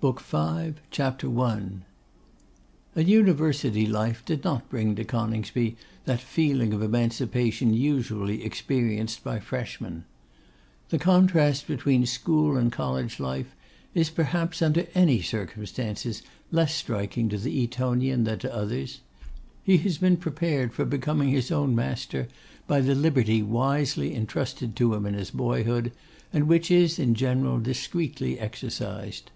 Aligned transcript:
BOOK 0.00 0.20
V. 0.20 0.72
CHAPTER 0.90 1.38
I. 1.38 1.60
An 2.94 3.08
University 3.08 3.86
life 3.86 4.22
did 4.24 4.42
not 4.44 4.68
bring 4.68 4.94
to 4.96 5.04
Coningsby 5.04 5.76
that 6.04 6.20
feeling 6.20 6.72
of 6.74 6.82
emancipation 6.82 7.72
usually 7.72 8.42
experienced 8.44 9.22
by 9.24 9.40
freshmen. 9.40 10.04
The 10.90 10.98
contrast 10.98 11.66
between 11.66 12.04
school 12.06 12.56
and 12.56 12.72
college 12.72 13.20
life 13.20 13.54
is 13.94 14.10
perhaps, 14.10 14.60
under 14.60 14.86
any 14.94 15.22
circumstances, 15.22 16.22
less 16.50 16.74
striking 16.74 17.28
to 17.30 17.38
the 17.38 17.62
Etonian 17.62 18.24
than 18.24 18.38
to 18.40 18.54
others: 18.54 19.00
he 19.62 19.76
has 19.78 19.96
been 19.98 20.16
prepared 20.16 20.72
for 20.72 20.84
becoming 20.84 21.28
his 21.30 21.50
own 21.50 21.74
master 21.74 22.28
by 22.66 22.80
the 22.80 22.94
liberty 22.94 23.42
wisely 23.42 24.14
entrusted 24.14 24.74
to 24.76 24.94
him 24.94 25.04
in 25.06 25.14
his 25.14 25.30
boyhood, 25.30 25.92
and 26.32 26.46
which 26.48 26.70
is, 26.70 26.98
in 26.98 27.14
general, 27.14 27.58
discreetly 27.58 28.38
exercised. 28.38 29.30